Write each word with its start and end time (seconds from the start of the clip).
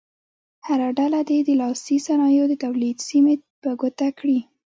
هره 0.67 0.87
ډله 0.99 1.19
دې 1.29 1.39
د 1.43 1.49
لاسي 1.61 1.97
صنایعو 2.07 2.49
د 2.49 2.53
تولید 2.63 2.97
سیمې 3.09 3.35
په 3.61 3.69
ګوته 3.81 4.07
کړي. 4.19 4.39